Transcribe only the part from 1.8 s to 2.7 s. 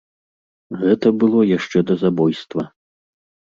да забойства.